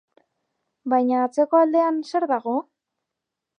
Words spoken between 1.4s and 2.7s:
aldean, zer dago?